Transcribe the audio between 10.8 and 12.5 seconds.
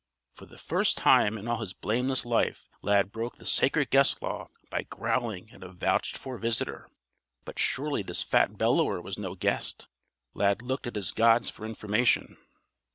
at his gods for information.